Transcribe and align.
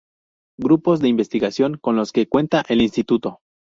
Grupos 0.57 0.99
de 0.99 1.09
investigación 1.09 1.77
con 1.77 1.95
los 1.95 2.11
que 2.11 2.27
cuenta 2.27 2.63
el 2.69 2.81
Instituto. 2.81 3.41